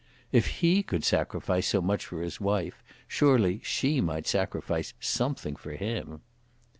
If 0.31 0.61
he 0.61 0.81
could 0.81 1.03
sacrifice 1.05 1.67
so 1.67 1.79
much 1.79 2.07
for 2.07 2.23
his 2.23 2.41
wife, 2.41 2.83
surely 3.07 3.61
she 3.63 4.01
might 4.01 4.25
sacrifice 4.25 4.95
something 4.99 5.55
for 5.55 5.73
him. 5.73 6.21